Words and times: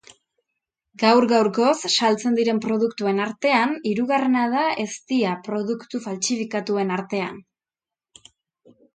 Gaur 1.01 1.25
gaurkoz 1.31 1.73
saltzen 1.95 2.37
diren 2.39 2.61
produktuen 2.63 3.19
artean, 3.25 3.75
hirugarrena 3.89 4.45
da 4.53 4.63
eztia 4.85 5.33
produktu 5.49 6.01
faltsifikatuen 6.07 6.95
artean. 6.97 7.37